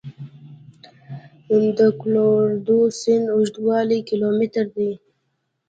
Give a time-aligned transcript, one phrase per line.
[1.77, 4.91] د کلورادو سیند اوږدوالی کیلومتره دی.